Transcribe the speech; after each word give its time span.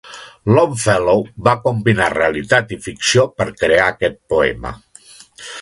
Longfellow 0.53 1.21
va 1.49 1.53
combinar 1.67 2.07
realitat 2.15 2.75
i 2.79 2.81
ficció 2.89 3.29
per 3.37 3.49
crear 3.63 3.87
aquest 3.93 4.21
poema. 4.35 4.77